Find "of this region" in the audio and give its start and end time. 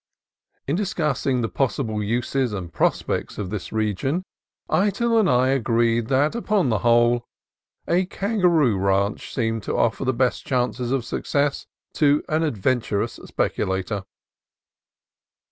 3.37-4.23